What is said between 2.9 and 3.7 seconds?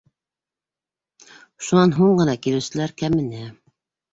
кәмене.